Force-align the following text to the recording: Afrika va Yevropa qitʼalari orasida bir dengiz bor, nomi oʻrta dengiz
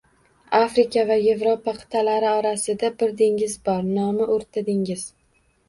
Afrika 0.59 1.03
va 1.09 1.17
Yevropa 1.23 1.73
qitʼalari 1.83 2.33
orasida 2.39 2.91
bir 3.03 3.15
dengiz 3.21 3.55
bor, 3.71 3.87
nomi 4.01 4.31
oʻrta 4.39 4.67
dengiz 4.75 5.09